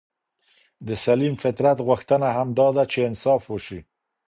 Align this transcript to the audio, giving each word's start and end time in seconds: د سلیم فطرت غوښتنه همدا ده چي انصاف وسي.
د 0.87 0.89
سلیم 1.05 1.33
فطرت 1.43 1.77
غوښتنه 1.87 2.27
همدا 2.37 2.67
ده 2.75 2.83
چي 2.91 2.99
انصاف 3.09 3.41
وسي. 3.47 3.79